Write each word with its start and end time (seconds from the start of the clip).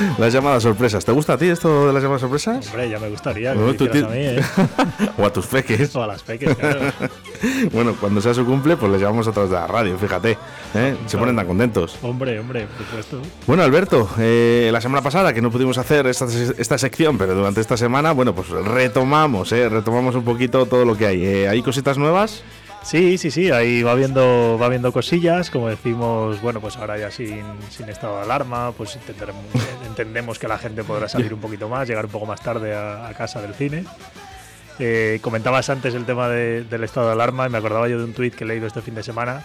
Las 0.18 0.32
llamadas 0.32 0.62
sorpresas. 0.62 1.04
¿Te 1.04 1.12
gusta 1.12 1.34
a 1.34 1.38
ti 1.38 1.46
esto 1.46 1.86
de 1.86 1.92
las 1.92 2.02
llamadas 2.02 2.22
sorpresas? 2.22 2.66
Hombre, 2.68 2.88
ya 2.88 2.98
me 2.98 3.08
gustaría 3.08 3.52
que 3.52 3.58
me 3.58 4.00
a 4.00 4.08
mí, 4.08 4.16
¿eh? 4.16 4.42
o 5.18 5.24
a 5.24 5.32
tus 5.32 5.46
peques. 5.46 5.94
O 5.94 6.02
a 6.02 6.06
las 6.06 6.22
peques, 6.22 6.54
claro. 6.56 6.80
Bueno, 7.72 7.96
cuando 7.98 8.20
sea 8.20 8.34
su 8.34 8.44
cumple, 8.44 8.76
pues 8.76 8.92
les 8.92 9.00
llamamos 9.00 9.26
a 9.26 9.32
través 9.32 9.50
de 9.50 9.56
la 9.56 9.66
radio, 9.66 9.96
fíjate. 9.96 10.36
¿eh? 10.74 10.96
Se 11.06 11.16
ponen 11.16 11.36
tan 11.36 11.46
contentos. 11.46 11.96
Hombre, 12.02 12.38
hombre, 12.38 12.66
por 12.66 12.86
supuesto. 12.86 13.22
Bueno, 13.46 13.62
Alberto, 13.62 14.08
eh, 14.18 14.68
la 14.72 14.80
semana 14.80 15.02
pasada 15.02 15.32
que 15.32 15.40
no 15.40 15.50
pudimos 15.50 15.78
hacer 15.78 16.06
esta, 16.06 16.26
esta 16.26 16.76
sección, 16.76 17.16
pero 17.16 17.34
durante 17.34 17.60
esta 17.60 17.78
semana, 17.78 18.12
bueno, 18.12 18.34
pues 18.34 18.48
retomamos, 18.50 19.52
¿eh? 19.52 19.68
retomamos 19.68 20.14
un 20.14 20.24
poquito 20.24 20.66
todo 20.66 20.84
lo 20.84 20.96
que 20.96 21.06
hay. 21.06 21.24
¿Hay 21.46 21.62
cositas 21.62 21.96
nuevas? 21.96 22.42
Sí, 22.82 23.18
sí, 23.18 23.30
sí, 23.30 23.50
ahí 23.50 23.82
va 23.82 23.94
viendo, 23.94 24.58
va 24.60 24.68
viendo 24.68 24.90
cosillas, 24.92 25.50
como 25.50 25.68
decimos, 25.68 26.40
bueno, 26.40 26.60
pues 26.60 26.76
ahora 26.78 26.96
ya 26.98 27.10
sin, 27.10 27.42
sin 27.70 27.88
estado 27.90 28.16
de 28.16 28.22
alarma, 28.22 28.72
pues 28.72 28.98
entendemos 29.86 30.38
que 30.38 30.48
la 30.48 30.56
gente 30.58 30.82
podrá 30.82 31.08
salir 31.08 31.34
un 31.34 31.40
poquito 31.40 31.68
más, 31.68 31.86
llegar 31.86 32.06
un 32.06 32.10
poco 32.10 32.24
más 32.26 32.40
tarde 32.42 32.74
a, 32.74 33.12
casa 33.16 33.42
del 33.42 33.54
cine. 33.54 33.84
Eh, 34.78 35.18
comentabas 35.20 35.68
antes 35.68 35.94
el 35.94 36.06
tema 36.06 36.28
de- 36.30 36.64
del 36.64 36.82
estado 36.84 37.08
de 37.08 37.12
alarma 37.12 37.46
y 37.46 37.50
me 37.50 37.58
acordaba 37.58 37.86
yo 37.86 37.98
de 37.98 38.04
un 38.04 38.14
tuit 38.14 38.34
que 38.34 38.44
he 38.44 38.46
leído 38.46 38.66
este 38.66 38.80
fin 38.80 38.94
de 38.94 39.02
semana 39.02 39.42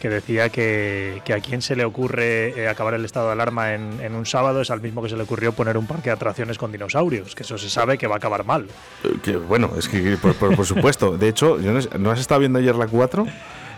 que 0.00 0.08
decía 0.08 0.48
que, 0.48 1.20
que 1.24 1.32
a 1.34 1.40
quién 1.40 1.60
se 1.62 1.74
le 1.76 1.84
ocurre 1.84 2.48
eh, 2.58 2.68
acabar 2.68 2.94
el 2.94 3.04
estado 3.04 3.26
de 3.26 3.32
alarma 3.32 3.74
en, 3.74 4.00
en 4.00 4.14
un 4.14 4.26
sábado 4.26 4.60
es 4.60 4.70
al 4.70 4.80
mismo 4.80 5.02
que 5.02 5.08
se 5.08 5.16
le 5.16 5.22
ocurrió 5.24 5.52
poner 5.52 5.76
un 5.76 5.86
parque 5.86 6.10
de 6.10 6.12
atracciones 6.12 6.56
con 6.58 6.70
dinosaurios, 6.70 7.34
que 7.34 7.42
eso 7.42 7.58
se 7.58 7.68
sabe 7.68 7.98
que 7.98 8.06
va 8.06 8.14
a 8.14 8.18
acabar 8.18 8.44
mal. 8.44 8.66
Eh, 9.04 9.08
Que, 9.22 9.36
bueno, 9.36 9.72
es 9.78 9.88
que 9.88 10.16
por, 10.16 10.34
por- 10.34 10.54
por 10.56 10.66
supuesto. 10.66 11.18
De 11.18 11.28
hecho, 11.28 11.58
no, 11.60 11.80
sé- 11.82 11.98
¿no 11.98 12.10
has 12.10 12.20
estado 12.20 12.40
viendo 12.40 12.58
ayer 12.58 12.74
la 12.76 12.86
4? 12.86 13.22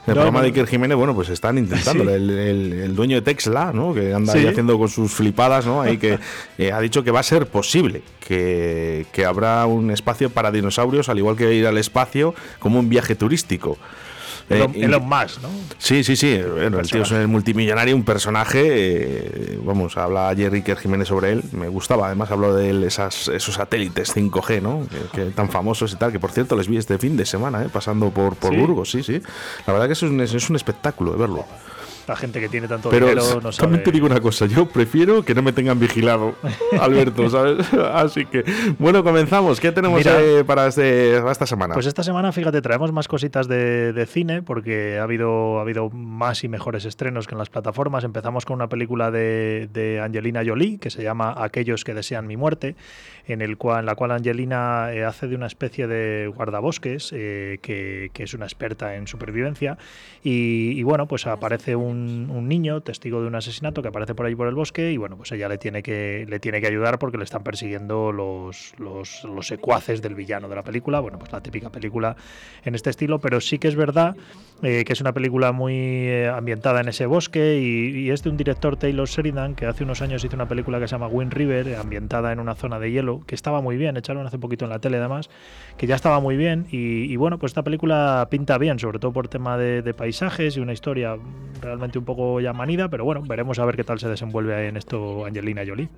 El 0.06 0.14
No, 0.14 0.22
programa 0.22 0.40
de 0.40 0.46
Iker 0.48 0.66
Jiménez, 0.66 0.96
bueno, 0.96 1.14
pues 1.14 1.28
están 1.28 1.58
intentando. 1.58 2.04
Sí. 2.04 2.10
El, 2.10 2.30
el- 2.30 2.72
el 2.72 2.96
dueño 2.96 3.16
de 3.16 3.22
Texla, 3.22 3.72
¿no? 3.74 3.92
Que 3.92 4.14
anda 4.14 4.32
ahí 4.32 4.46
haciendo 4.46 4.78
con 4.78 4.88
sus 4.88 5.12
flipadas, 5.12 5.66
¿no? 5.66 5.82
Ahí 5.82 5.98
que 5.98 6.18
eh, 6.56 6.72
ha 6.72 6.80
dicho 6.80 7.04
que 7.04 7.10
va 7.10 7.20
a 7.20 7.22
ser 7.22 7.46
posible, 7.46 8.02
que, 8.26 9.06
que 9.12 9.26
habrá 9.26 9.66
un 9.66 9.90
espacio 9.90 10.30
para 10.30 10.50
dinosaurios, 10.50 11.08
al 11.10 11.18
igual 11.18 11.36
que 11.36 11.52
ir 11.54 11.66
al 11.66 11.76
espacio, 11.76 12.34
como 12.58 12.78
un 12.78 12.88
viaje 12.88 13.14
turístico. 13.14 13.76
Eh, 14.50 14.56
Elon, 14.56 14.72
y- 14.74 14.82
Elon 14.82 15.08
Musk, 15.08 15.40
¿no? 15.42 15.48
Sí, 15.78 16.04
sí, 16.04 16.16
sí. 16.16 16.38
Bueno, 16.42 16.80
el 16.80 16.90
tío 16.90 17.02
es 17.02 17.10
el 17.12 17.28
multimillonario, 17.28 17.94
un 17.96 18.04
personaje. 18.04 18.60
eh, 18.64 19.58
vamos, 19.64 19.96
habla 19.96 20.28
ayer 20.28 20.52
Iker 20.52 20.76
Jiménez 20.76 21.08
sobre 21.08 21.32
él. 21.32 21.42
Me 21.52 21.68
gustaba, 21.68 22.06
además, 22.06 22.30
habló 22.30 22.54
de 22.54 22.70
él, 22.70 22.84
esas, 22.84 23.28
esos 23.28 23.54
satélites 23.54 24.14
5G, 24.14 24.60
¿no? 24.60 24.86
Que, 25.14 25.24
que 25.24 25.30
tan 25.30 25.48
famosos 25.48 25.92
y 25.92 25.96
tal. 25.96 26.12
Que 26.12 26.18
por 26.18 26.32
cierto, 26.32 26.56
les 26.56 26.68
vi 26.68 26.76
este 26.76 26.98
fin 26.98 27.16
de 27.16 27.24
semana, 27.24 27.62
¿eh? 27.64 27.68
pasando 27.72 28.10
por, 28.10 28.36
por 28.36 28.52
¿Sí? 28.52 28.58
Burgos, 28.60 28.90
sí, 28.90 29.02
sí. 29.02 29.22
La 29.66 29.72
verdad 29.72 29.86
que 29.86 29.92
es 29.94 30.02
un, 30.02 30.20
es 30.20 30.50
un 30.50 30.56
espectáculo 30.56 31.12
de 31.12 31.18
verlo. 31.18 31.44
La 32.10 32.16
gente 32.16 32.40
que 32.40 32.48
tiene 32.48 32.66
tanto 32.66 32.90
Pero 32.90 33.06
dinero 33.06 33.40
no 33.40 33.52
sabe. 33.52 33.66
también 33.68 33.84
te 33.84 33.92
digo 33.92 34.04
una 34.04 34.20
cosa, 34.20 34.46
yo 34.46 34.66
prefiero 34.68 35.24
que 35.24 35.32
no 35.32 35.42
me 35.42 35.52
tengan 35.52 35.78
vigilado, 35.78 36.34
Alberto, 36.80 37.30
¿sabes? 37.30 37.72
Así 37.72 38.26
que, 38.26 38.42
bueno, 38.80 39.04
comenzamos. 39.04 39.60
¿Qué 39.60 39.70
tenemos 39.70 39.98
Mira. 39.98 40.20
eh, 40.20 40.42
para, 40.44 40.66
este, 40.66 41.20
para 41.20 41.30
esta 41.30 41.46
semana? 41.46 41.74
Pues 41.74 41.86
esta 41.86 42.02
semana, 42.02 42.32
fíjate, 42.32 42.60
traemos 42.62 42.90
más 42.90 43.06
cositas 43.06 43.46
de, 43.46 43.92
de 43.92 44.06
cine 44.06 44.42
porque 44.42 44.98
ha 44.98 45.04
habido, 45.04 45.58
ha 45.60 45.62
habido 45.62 45.88
más 45.90 46.42
y 46.42 46.48
mejores 46.48 46.84
estrenos 46.84 47.28
que 47.28 47.34
en 47.36 47.38
las 47.38 47.48
plataformas. 47.48 48.02
Empezamos 48.02 48.44
con 48.44 48.56
una 48.56 48.68
película 48.68 49.12
de, 49.12 49.68
de 49.72 50.00
Angelina 50.00 50.42
Jolie 50.44 50.78
que 50.78 50.90
se 50.90 51.04
llama 51.04 51.32
Aquellos 51.36 51.84
que 51.84 51.94
desean 51.94 52.26
mi 52.26 52.36
muerte, 52.36 52.74
en, 53.28 53.40
el 53.40 53.56
cual, 53.56 53.80
en 53.80 53.86
la 53.86 53.94
cual 53.94 54.10
Angelina 54.10 54.92
eh, 54.92 55.04
hace 55.04 55.28
de 55.28 55.36
una 55.36 55.46
especie 55.46 55.86
de 55.86 56.26
guardabosques 56.34 57.12
eh, 57.14 57.60
que, 57.62 58.10
que 58.12 58.24
es 58.24 58.34
una 58.34 58.46
experta 58.46 58.96
en 58.96 59.06
supervivencia. 59.06 59.78
Y, 60.24 60.72
y 60.72 60.82
bueno, 60.82 61.06
pues 61.06 61.28
aparece 61.28 61.76
un, 61.76 61.99
un 62.30 62.48
niño, 62.48 62.80
testigo 62.80 63.20
de 63.20 63.26
un 63.26 63.34
asesinato, 63.34 63.82
que 63.82 63.88
aparece 63.88 64.14
por 64.14 64.26
ahí 64.26 64.34
por 64.34 64.48
el 64.48 64.54
bosque 64.54 64.92
y 64.92 64.96
bueno, 64.96 65.16
pues 65.16 65.32
ella 65.32 65.48
le 65.48 65.58
tiene 65.58 65.82
que, 65.82 66.26
le 66.28 66.40
tiene 66.40 66.60
que 66.60 66.66
ayudar 66.66 66.98
porque 66.98 67.18
le 67.18 67.24
están 67.24 67.42
persiguiendo 67.42 68.12
los, 68.12 68.74
los, 68.78 69.20
secuaces 69.46 70.02
del 70.02 70.14
villano 70.14 70.48
de 70.48 70.56
la 70.56 70.62
película. 70.62 71.00
Bueno, 71.00 71.18
pues 71.18 71.32
la 71.32 71.42
típica 71.42 71.70
película 71.70 72.16
en 72.64 72.74
este 72.74 72.90
estilo, 72.90 73.18
pero 73.18 73.40
sí 73.40 73.58
que 73.58 73.68
es 73.68 73.76
verdad 73.76 74.16
eh, 74.62 74.84
que 74.84 74.92
es 74.92 75.00
una 75.00 75.12
película 75.12 75.52
muy 75.52 75.74
eh, 75.74 76.28
ambientada 76.28 76.80
en 76.80 76.88
ese 76.88 77.06
bosque 77.06 77.58
y, 77.58 78.10
es 78.10 78.22
de 78.22 78.30
un 78.30 78.36
director 78.36 78.76
Taylor 78.76 79.08
Sheridan 79.08 79.54
que 79.54 79.66
hace 79.66 79.84
unos 79.84 80.02
años 80.02 80.22
hizo 80.24 80.34
una 80.34 80.48
película 80.48 80.78
que 80.78 80.86
se 80.86 80.92
llama 80.92 81.06
Wind 81.06 81.32
River, 81.32 81.76
ambientada 81.76 82.32
en 82.32 82.40
una 82.40 82.54
zona 82.54 82.78
de 82.78 82.90
hielo, 82.90 83.22
que 83.26 83.34
estaba 83.34 83.62
muy 83.62 83.76
bien, 83.76 83.96
echaron 83.96 84.26
hace 84.26 84.38
poquito 84.38 84.66
en 84.66 84.70
la 84.70 84.78
tele 84.78 84.98
además, 84.98 85.30
que 85.78 85.86
ya 85.86 85.94
estaba 85.94 86.20
muy 86.20 86.36
bien 86.36 86.66
y, 86.70 87.10
y 87.10 87.16
bueno, 87.16 87.38
pues 87.38 87.50
esta 87.50 87.62
película 87.62 88.28
pinta 88.30 88.58
bien, 88.58 88.78
sobre 88.78 88.98
todo 88.98 89.12
por 89.12 89.28
tema 89.28 89.56
de, 89.56 89.80
de 89.80 89.94
paisajes 89.94 90.56
y 90.56 90.60
una 90.60 90.72
historia 90.72 91.16
realmente 91.62 91.79
un 91.98 92.04
poco 92.04 92.40
ya 92.40 92.52
manida, 92.52 92.88
pero 92.88 93.04
bueno, 93.04 93.22
veremos 93.22 93.58
a 93.58 93.64
ver 93.64 93.76
qué 93.76 93.84
tal 93.84 93.98
se 93.98 94.08
desenvuelve 94.08 94.68
en 94.68 94.76
esto 94.76 95.24
Angelina 95.24 95.62
Jolie. 95.66 95.88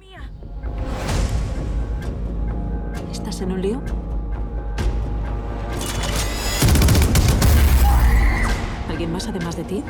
¿Estás 3.10 3.40
en 3.42 3.52
un 3.52 3.62
lío? 3.62 3.82
¿Alguien 8.88 9.12
más 9.12 9.26
además 9.28 9.56
de 9.56 9.64
ti? 9.64 9.84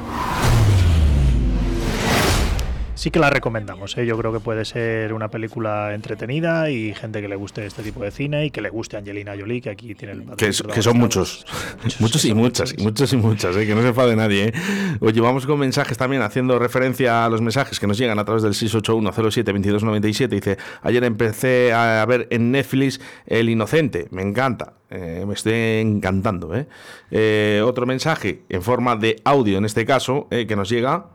Sí 3.02 3.10
que 3.10 3.18
la 3.18 3.30
recomendamos, 3.30 3.98
¿eh? 3.98 4.06
yo 4.06 4.16
creo 4.16 4.32
que 4.32 4.38
puede 4.38 4.64
ser 4.64 5.12
una 5.12 5.26
película 5.28 5.92
entretenida 5.92 6.70
y 6.70 6.94
gente 6.94 7.20
que 7.20 7.26
le 7.26 7.34
guste 7.34 7.66
este 7.66 7.82
tipo 7.82 8.00
de 8.04 8.12
cine 8.12 8.46
y 8.46 8.50
que 8.52 8.60
le 8.60 8.70
guste 8.70 8.96
Angelina 8.96 9.32
Jolie, 9.36 9.60
que 9.60 9.70
aquí 9.70 9.92
tiene 9.96 10.14
el 10.14 10.36
Que, 10.36 10.46
es- 10.46 10.62
que 10.62 10.82
son 10.82 10.98
muchos. 10.98 11.44
Muchos, 11.98 12.24
y 12.24 12.32
muchas, 12.32 12.72
y 12.78 12.80
muchos 12.80 13.12
y 13.12 13.16
muchas, 13.16 13.56
¿eh? 13.56 13.66
que 13.66 13.74
no 13.74 13.82
se 13.82 13.88
enfade 13.88 14.14
nadie. 14.14 14.44
¿eh? 14.46 14.52
Oye, 15.00 15.20
vamos 15.20 15.46
con 15.46 15.58
mensajes 15.58 15.98
también, 15.98 16.22
haciendo 16.22 16.60
referencia 16.60 17.24
a 17.24 17.28
los 17.28 17.40
mensajes 17.40 17.80
que 17.80 17.88
nos 17.88 17.98
llegan 17.98 18.20
a 18.20 18.24
través 18.24 18.44
del 18.44 18.52
681072297. 18.52 20.28
Dice, 20.28 20.58
ayer 20.82 21.02
empecé 21.02 21.72
a 21.72 22.06
ver 22.06 22.28
en 22.30 22.52
Netflix 22.52 23.00
El 23.26 23.48
Inocente, 23.50 24.06
me 24.12 24.22
encanta, 24.22 24.74
eh, 24.90 25.24
me 25.26 25.34
estoy 25.34 25.54
encantando. 25.54 26.54
¿eh? 26.54 26.69
Eh, 27.10 27.62
otro 27.66 27.84
mensaje 27.84 28.42
en 28.48 28.62
forma 28.62 28.94
de 28.94 29.16
audio, 29.24 29.58
en 29.58 29.64
este 29.64 29.84
caso, 29.84 30.28
que 30.30 30.54
nos 30.54 30.69
llega. 30.69 31.06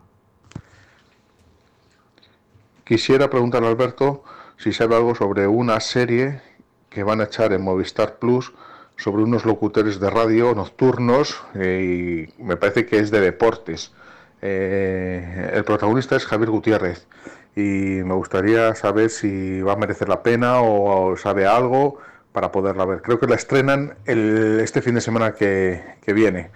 Quisiera 2.88 3.30
preguntarle 3.30 3.68
a 3.68 3.72
Alberto 3.72 4.24
si 4.58 4.72
sabe 4.72 4.96
algo 4.96 5.14
sobre 5.14 5.48
una 5.48 5.80
serie 5.80 6.42
que 6.90 7.04
van 7.04 7.20
a 7.22 7.26
echar 7.26 7.52
en 7.54 7.62
Movistar 7.62 8.18
Plus 8.18 8.54
sobre 8.96 9.24
unos 9.24 9.46
locutores 9.46 10.00
de 10.00 10.10
radio 10.10 10.56
nocturnos 10.56 11.44
eh, 11.54 12.28
y 12.40 12.42
me 12.44 12.56
parece 12.56 12.86
que 12.86 12.98
es 13.00 13.12
de 13.12 13.20
deportes. 13.20 13.94
Eh, 14.42 15.52
el 15.54 15.64
protagonista 15.66 16.16
es 16.16 16.26
Javier 16.26 16.50
Gutiérrez 16.50 17.08
y 17.56 17.62
me 18.06 18.14
gustaría 18.14 18.74
saber 18.76 19.10
si 19.10 19.62
va 19.62 19.74
a 19.74 19.76
merecer 19.76 20.08
la 20.10 20.24
pena 20.24 20.62
o, 20.62 21.18
sabe 21.18 21.46
algo 21.46 21.98
para 22.32 22.52
poderla 22.52 22.86
ver. 22.86 23.02
Creo 23.02 23.20
que 23.20 23.28
la 23.28 23.36
estrenan 23.36 23.96
el- 24.06 24.60
este 24.62 24.82
fin 24.82 24.96
de 24.96 25.02
semana 25.02 25.34
que, 25.34 25.84
que 26.02 26.14
viene. 26.14 26.52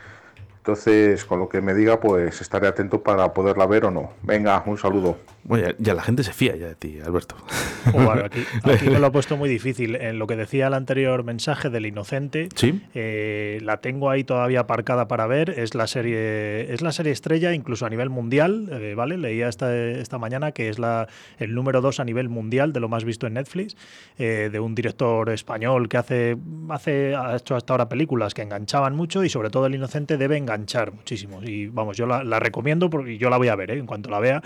Entonces, 0.62 1.26
con 1.26 1.40
lo 1.40 1.50
que 1.50 1.60
me 1.60 1.74
diga, 1.74 2.00
pues 2.00 2.40
estaré 2.40 2.68
atento 2.68 3.02
para 3.02 3.34
poderla 3.34 3.66
ver 3.66 3.86
o 3.86 3.90
no. 3.92 4.12
Venga, 4.22 4.62
un 4.68 4.78
saludo. 4.78 5.18
Bueno, 5.44 5.70
ya, 5.70 5.76
ya 5.80 5.94
la 5.96 6.04
gente 6.04 6.24
se 6.24 6.34
fía 6.34 6.56
ya 6.56 6.68
de 6.68 6.76
ti, 6.76 7.00
Alberto. 7.04 7.36
Bueno, 7.92 8.26
aquí, 8.26 8.44
aquí 8.72 8.88
me 8.92 9.00
lo 9.00 9.08
ha 9.08 9.12
puesto 9.12 9.38
muy 9.38 9.50
difícil. 9.50 9.96
En 9.96 10.20
lo 10.20 10.28
que 10.28 10.36
decía 10.36 10.68
el 10.68 10.76
anterior 10.76 11.24
mensaje 11.24 11.72
del 11.72 11.88
inocente, 11.88 12.48
Sí. 12.54 12.80
eh, 12.94 13.58
la 13.64 13.78
tengo 13.78 14.12
ahí 14.12 14.24
todavía 14.24 14.60
aparcada 14.60 15.08
para 15.08 15.26
ver. 15.26 15.50
Es 15.50 15.74
la 15.74 15.88
serie, 15.88 16.72
es 16.72 16.84
la 16.84 16.92
serie 16.92 17.12
estrella, 17.12 17.54
incluso 17.56 17.88
a 17.88 17.90
nivel 17.90 18.12
mundial, 18.12 18.70
eh, 18.72 18.94
¿vale? 18.96 19.18
Leía 19.18 19.50
esta, 19.50 19.76
esta 19.76 20.20
mañana 20.20 20.52
que 20.52 20.70
es 20.70 20.78
la, 20.78 21.08
el 21.40 21.56
número 21.56 21.82
dos 21.82 22.00
a 22.00 22.06
nivel 22.06 22.30
mundial 22.30 22.72
de 22.72 22.80
lo 22.82 22.88
más 22.88 23.04
visto 23.04 23.26
en 23.26 23.34
Netflix, 23.34 23.76
eh, 24.20 24.50
de 24.52 24.60
un 24.60 24.76
director 24.76 25.28
español 25.32 25.90
que 25.90 25.98
hace, 25.98 26.38
hace, 26.70 27.16
ha 27.16 27.36
hecho 27.38 27.56
hasta 27.56 27.74
ahora 27.74 27.90
películas 27.90 28.36
que 28.36 28.44
enganchaban 28.44 28.96
mucho 28.96 29.24
y 29.24 29.30
sobre 29.30 29.50
todo 29.50 29.66
el 29.66 29.74
inocente 29.74 30.18
debe 30.18 30.38
enganchar 30.38 30.51
enganchar 30.56 30.92
muchísimo. 30.94 31.42
Y 31.44 31.68
vamos, 31.68 31.98
yo 31.98 32.06
la, 32.06 32.24
la 32.24 32.40
recomiendo 32.40 32.90
porque 32.90 33.18
yo 33.18 33.30
la 33.30 33.38
voy 33.38 33.48
a 33.48 33.56
ver 33.56 33.72
¿eh? 33.72 33.78
en 33.80 33.86
cuanto 33.86 34.10
la 34.10 34.20
vea. 34.20 34.42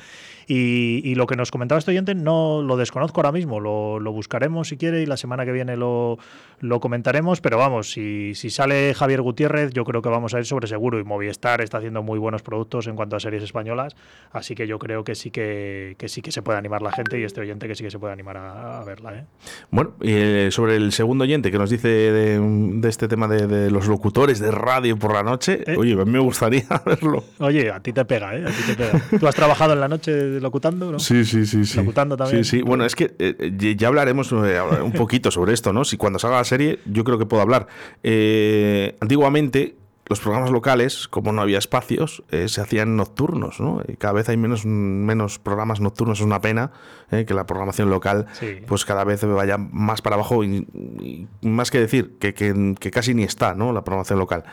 Y, 0.47 1.01
y 1.03 1.15
lo 1.15 1.25
que 1.25 1.35
nos 1.35 1.49
comentaba 1.49 1.79
este 1.79 1.89
oyente 1.91 2.13
no 2.13 2.61
lo 2.61 2.77
desconozco 2.77 3.19
ahora 3.19 3.31
mismo, 3.31 3.59
lo, 3.59 3.99
lo 3.99 4.11
buscaremos 4.11 4.67
si 4.67 4.77
quiere 4.77 5.01
y 5.01 5.07
la 5.07 5.17
semana 5.17 5.43
que 5.43 5.51
viene 5.51 5.75
lo, 5.75 6.19
lo 6.59 6.79
comentaremos, 6.79 7.41
pero 7.41 7.57
vamos, 7.57 7.91
si, 7.91 8.35
si 8.35 8.51
sale 8.51 8.93
Javier 8.93 9.23
Gutiérrez, 9.23 9.73
yo 9.73 9.83
creo 9.85 10.03
que 10.03 10.09
vamos 10.09 10.35
a 10.35 10.37
ir 10.37 10.45
sobre 10.45 10.67
seguro 10.67 10.99
y 10.99 11.03
Movistar 11.03 11.61
está 11.61 11.79
haciendo 11.79 12.03
muy 12.03 12.19
buenos 12.19 12.43
productos 12.43 12.85
en 12.85 12.95
cuanto 12.95 13.15
a 13.15 13.19
series 13.19 13.41
españolas, 13.41 13.95
así 14.31 14.53
que 14.53 14.67
yo 14.67 14.77
creo 14.77 15.03
que 15.03 15.15
sí 15.15 15.31
que, 15.31 15.95
que 15.97 16.09
sí 16.09 16.21
que 16.21 16.31
se 16.31 16.43
puede 16.43 16.59
animar 16.59 16.83
la 16.83 16.91
gente 16.91 17.19
y 17.19 17.23
este 17.23 17.41
oyente 17.41 17.67
que 17.67 17.73
sí 17.73 17.83
que 17.83 17.89
se 17.89 17.97
puede 17.97 18.13
animar 18.13 18.37
a, 18.37 18.81
a 18.81 18.83
verla. 18.83 19.15
¿eh? 19.15 19.25
Bueno, 19.71 19.93
y 19.99 20.11
eh, 20.11 20.49
sobre 20.51 20.75
el 20.75 20.91
segundo 20.91 21.23
oyente 21.23 21.49
que 21.49 21.57
nos 21.57 21.71
dice 21.71 21.87
de, 21.87 22.39
de 22.39 22.87
este 22.89 23.07
tema 23.07 23.27
de, 23.27 23.47
de 23.47 23.71
los 23.71 23.87
locutores 23.87 24.39
de 24.39 24.51
radio 24.51 24.95
por 24.99 25.11
la 25.11 25.23
noche, 25.23 25.63
Eh. 25.65 25.75
oye, 25.75 25.94
me 26.03 26.19
gustaría 26.19 26.65
verlo. 26.85 27.23
Oye, 27.39 27.71
a 27.71 27.79
ti 27.79 27.93
te 27.93 28.03
pega, 28.05 28.35
¿eh? 28.35 28.43
A 28.45 28.49
ti 28.49 28.63
te 28.67 28.75
pega. 28.75 29.01
¿Tú 29.19 29.27
has 29.27 29.35
trabajado 29.35 29.73
en 29.73 29.79
la 29.79 29.87
noche 29.87 30.39
locutando, 30.41 30.91
no? 30.91 30.99
Sí, 30.99 31.23
sí, 31.23 31.45
sí, 31.45 31.65
sí. 31.65 31.77
Locutando 31.77 32.17
también. 32.17 32.43
Sí, 32.43 32.57
sí. 32.57 32.61
Bueno, 32.63 32.85
es 32.85 32.95
que 32.95 33.15
eh, 33.19 33.35
eh, 33.39 33.75
ya 33.77 33.87
hablaremos 33.87 34.31
eh, 34.31 34.59
un 34.83 34.91
poquito 34.91 35.31
sobre 35.31 35.53
esto, 35.53 35.71
¿no? 35.71 35.85
Si 35.85 35.95
cuando 35.97 36.19
salga 36.19 36.37
la 36.37 36.43
serie, 36.43 36.79
yo 36.85 37.03
creo 37.03 37.17
que 37.17 37.25
puedo 37.25 37.41
hablar. 37.43 37.67
Eh, 38.03 38.95
antiguamente, 38.99 39.75
los 40.07 40.19
programas 40.19 40.51
locales, 40.51 41.07
como 41.07 41.31
no 41.31 41.41
había 41.41 41.57
espacios, 41.57 42.23
eh, 42.29 42.47
se 42.47 42.61
hacían 42.61 42.95
nocturnos, 42.95 43.59
¿no? 43.59 43.81
Y 43.87 43.95
cada 43.97 44.13
vez 44.13 44.29
hay 44.29 44.37
menos, 44.37 44.65
menos 44.65 45.39
programas 45.39 45.79
nocturnos, 45.81 46.19
es 46.19 46.25
una 46.25 46.41
pena 46.41 46.71
eh, 47.11 47.25
que 47.25 47.33
la 47.33 47.45
programación 47.45 47.89
local, 47.89 48.27
Sí. 48.33 48.57
pues 48.67 48.85
cada 48.85 49.03
vez 49.03 49.25
vaya 49.25 49.57
más 49.57 50.01
para 50.01 50.15
abajo 50.15 50.43
y, 50.43 50.67
y 50.99 51.27
más 51.47 51.71
que 51.71 51.79
decir 51.79 52.17
que, 52.19 52.33
que- 52.33 52.75
que 52.79 52.91
casi 52.91 53.13
ni 53.15 53.23
está, 53.23 53.55
¿no? 53.55 53.73
La 53.73 53.83
programación 53.83 54.19
local. 54.19 54.43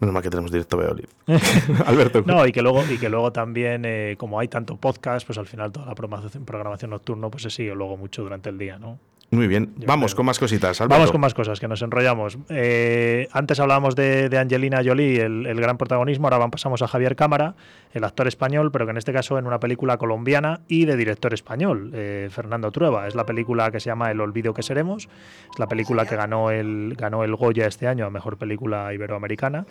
Menos 0.00 0.14
mal 0.14 0.22
que 0.22 0.30
tenemos 0.30 0.50
directo 0.50 0.76
Beolid. 0.78 1.06
Alberto. 1.86 2.22
No, 2.26 2.44
y 2.46 2.52
que 2.52 2.62
luego, 2.62 2.82
y 2.90 2.98
que 2.98 3.08
luego 3.08 3.32
también, 3.32 3.84
eh, 3.84 4.16
como 4.18 4.38
hay 4.40 4.48
tanto 4.48 4.76
podcast, 4.76 5.26
pues 5.26 5.38
al 5.38 5.46
final 5.46 5.70
toda 5.72 5.86
la 5.86 5.94
programación, 5.94 6.44
programación 6.44 6.90
nocturno 6.90 7.30
pues 7.30 7.42
se 7.44 7.50
sigue 7.50 7.74
luego 7.74 7.96
mucho 7.96 8.22
durante 8.22 8.50
el 8.50 8.58
día, 8.58 8.78
¿no? 8.78 8.98
Muy 9.32 9.48
bien. 9.48 9.72
Yo 9.78 9.86
Vamos 9.86 10.12
creo. 10.12 10.18
con 10.18 10.26
más 10.26 10.38
cositas. 10.38 10.78
Alberto. 10.82 10.94
Vamos 10.94 11.10
con 11.10 11.20
más 11.22 11.32
cosas, 11.32 11.58
que 11.58 11.66
nos 11.66 11.80
enrollamos. 11.80 12.36
Eh, 12.50 13.28
antes 13.32 13.58
hablábamos 13.60 13.96
de, 13.96 14.28
de 14.28 14.36
Angelina 14.36 14.82
Jolie, 14.84 15.22
el, 15.22 15.46
el 15.46 15.58
gran 15.58 15.78
protagonismo, 15.78 16.28
ahora 16.28 16.46
pasamos 16.50 16.82
a 16.82 16.86
Javier 16.86 17.16
Cámara, 17.16 17.54
el 17.94 18.04
actor 18.04 18.28
español, 18.28 18.70
pero 18.70 18.84
que 18.84 18.90
en 18.90 18.98
este 18.98 19.10
caso 19.14 19.38
en 19.38 19.46
una 19.46 19.58
película 19.58 19.96
colombiana 19.96 20.60
y 20.68 20.84
de 20.84 20.98
director 20.98 21.32
español, 21.32 21.92
eh, 21.94 22.28
Fernando 22.30 22.70
Trueba. 22.72 23.08
Es 23.08 23.14
la 23.14 23.24
película 23.24 23.70
que 23.70 23.80
se 23.80 23.86
llama 23.88 24.10
El 24.10 24.20
olvido 24.20 24.52
que 24.52 24.62
seremos, 24.62 25.08
es 25.50 25.58
la 25.58 25.66
película 25.66 26.04
que 26.04 26.14
ganó 26.14 26.50
el, 26.50 26.94
ganó 26.98 27.24
el 27.24 27.34
Goya 27.34 27.66
este 27.66 27.88
año 27.88 28.04
a 28.04 28.10
Mejor 28.10 28.36
Película 28.36 28.92
Iberoamericana. 28.92 29.64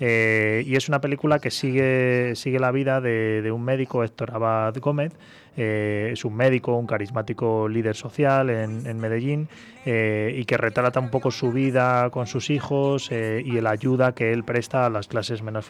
Eh, 0.00 0.64
y 0.66 0.74
es 0.74 0.88
una 0.88 1.00
película 1.00 1.38
que 1.38 1.52
sigue, 1.52 2.32
sigue 2.34 2.58
la 2.58 2.72
vida 2.72 3.00
de, 3.00 3.42
de 3.42 3.52
un 3.52 3.62
médico, 3.64 4.02
Héctor 4.02 4.32
Abad 4.34 4.74
Gómez. 4.80 5.12
Eh, 5.56 6.10
es 6.12 6.24
un 6.24 6.34
médico, 6.34 6.76
un 6.76 6.86
carismático 6.86 7.68
líder 7.68 7.94
social 7.94 8.50
en, 8.50 8.98
Medellín 8.98 9.48
eh, 9.84 10.34
y 10.36 10.44
que 10.44 10.56
retrata 10.56 10.98
un 10.98 11.10
poco 11.10 11.30
su 11.30 11.52
vida 11.52 12.10
con 12.10 12.26
sus 12.26 12.50
hijos 12.50 13.08
eh, 13.12 13.42
y 13.44 13.60
la 13.60 13.70
ayuda 13.70 14.12
que 14.12 14.32
él 14.32 14.44
presta 14.44 14.86
a 14.86 14.90
las 14.90 15.06
clases 15.06 15.42
menos 15.42 15.66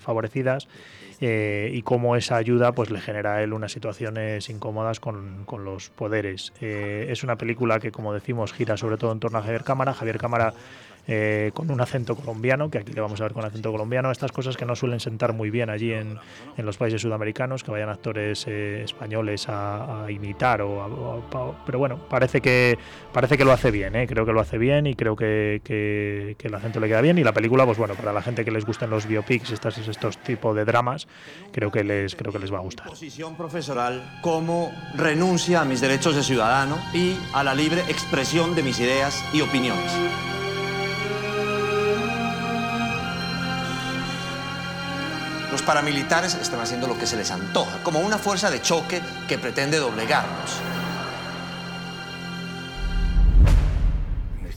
favorecidas 0.00 0.68
y 1.20 1.80
cómo 1.82 2.16
esa 2.16 2.36
ayuda 2.36 2.72
pues 2.72 2.90
le 2.90 3.00
genera 3.00 3.36
a 3.36 3.42
él 3.42 3.54
unas 3.54 3.72
situaciones 3.72 4.50
incómodas 4.50 5.00
con, 5.00 5.44
con 5.46 5.64
los 5.64 5.88
poderes. 5.88 6.52
Es 6.60 7.24
una 7.24 7.36
película 7.36 7.80
que, 7.80 7.90
como 7.90 8.12
decimos, 8.12 8.52
gira 8.52 8.76
sobre 8.76 8.98
todo 8.98 9.12
en 9.12 9.20
torno 9.20 9.38
a 9.38 9.42
Javier 9.42 9.64
Cámara. 9.64 9.94
Javier 9.94 10.18
Cámara 10.18 10.52
eh, 11.06 11.50
con 11.54 11.70
un 11.70 11.80
acento 11.80 12.14
colombiano, 12.16 12.70
que 12.70 12.78
aquí 12.78 12.92
le 12.92 13.00
vamos 13.00 13.20
a 13.20 13.24
ver 13.24 13.32
con 13.32 13.44
acento 13.44 13.70
colombiano, 13.70 14.10
estas 14.10 14.32
cosas 14.32 14.56
que 14.56 14.64
no 14.64 14.74
suelen 14.76 15.00
sentar 15.00 15.32
muy 15.32 15.50
bien 15.50 15.70
allí 15.70 15.92
en, 15.92 16.18
en 16.56 16.66
los 16.66 16.76
países 16.76 17.02
sudamericanos, 17.02 17.62
que 17.64 17.70
vayan 17.70 17.88
actores 17.88 18.44
eh, 18.48 18.82
españoles 18.84 19.48
a, 19.48 20.04
a 20.04 20.10
imitar, 20.10 20.62
o, 20.62 20.82
a- 20.82 21.38
a- 21.38 21.64
pero 21.66 21.78
bueno, 21.78 21.98
parece 22.08 22.40
que 22.40 22.78
parece 23.12 23.36
que 23.36 23.44
lo 23.44 23.52
hace 23.52 23.70
bien, 23.70 23.96
¿eh? 23.96 24.06
creo 24.06 24.24
que 24.26 24.32
lo 24.32 24.40
hace 24.40 24.58
bien 24.58 24.86
y 24.86 24.94
creo 24.94 25.16
que, 25.16 25.60
que- 25.64 26.36
que 26.38 26.48
el 26.48 26.54
acento 26.54 26.80
le 26.80 26.88
queda 26.88 27.00
bien 27.00 27.18
y 27.18 27.24
la 27.24 27.32
película, 27.32 27.64
pues 27.66 27.78
bueno, 27.78 27.94
para 27.94 28.12
la 28.12 28.22
gente 28.22 28.44
que 28.44 28.50
les 28.50 28.64
gusten 28.64 28.90
los 28.90 29.06
biopics, 29.06 29.50
estos, 29.50 29.76
estos 29.78 30.18
tipos 30.18 30.54
de 30.56 30.64
dramas, 30.64 31.06
creo 31.52 31.70
que 31.70 31.84
les 31.84 32.14
creo 32.16 32.32
que 32.32 32.38
les 32.38 32.52
va 32.52 32.58
a 32.58 32.62
gustar. 32.62 32.86
posición 32.88 33.36
profesional 33.36 34.18
como 34.22 34.72
renuncia 34.96 35.60
a 35.60 35.64
mis 35.64 35.80
derechos 35.80 36.16
de 36.16 36.22
ciudadano 36.22 36.78
y 36.92 37.16
a 37.32 37.42
la 37.44 37.54
libre 37.54 37.80
expresión 37.88 38.54
de 38.54 38.62
mis 38.62 38.80
ideas 38.80 39.24
y 39.32 39.40
opiniones. 39.40 39.92
Paramilitares 45.64 46.34
están 46.34 46.60
haciendo 46.60 46.86
lo 46.86 46.98
que 46.98 47.06
se 47.06 47.16
les 47.16 47.30
antoja, 47.30 47.78
como 47.82 48.00
una 48.00 48.18
fuerza 48.18 48.50
de 48.50 48.62
choque 48.62 49.02
que 49.26 49.38
pretende 49.38 49.78
doblegarnos. 49.78 50.73